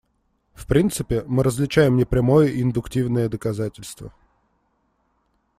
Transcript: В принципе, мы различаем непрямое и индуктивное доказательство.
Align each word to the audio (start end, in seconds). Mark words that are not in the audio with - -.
В 0.55 0.65
принципе, 0.65 1.23
мы 1.27 1.43
различаем 1.43 1.95
непрямое 1.95 2.47
и 2.49 2.63
индуктивное 2.63 3.29
доказательство. 3.29 4.11